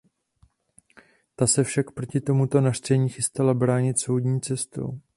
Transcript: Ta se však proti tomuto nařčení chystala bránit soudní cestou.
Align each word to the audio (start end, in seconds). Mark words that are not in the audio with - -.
Ta 1.35 1.47
se 1.47 1.63
však 1.63 1.91
proti 1.91 2.21
tomuto 2.21 2.61
nařčení 2.61 3.09
chystala 3.09 3.53
bránit 3.53 3.99
soudní 3.99 4.41
cestou. 4.41 5.01